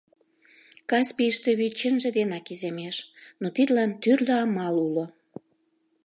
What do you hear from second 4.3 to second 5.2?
амал уло.